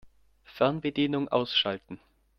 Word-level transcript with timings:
Fernbedienung 0.45 1.27
ausschalten. 1.27 1.99